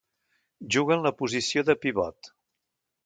Juga 0.75 0.95
en 0.97 1.05
la 1.07 1.11
posició 1.19 1.65
de 1.69 1.77
pivot. 1.85 2.31